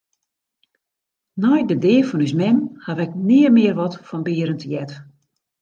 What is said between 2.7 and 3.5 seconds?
haw ik nea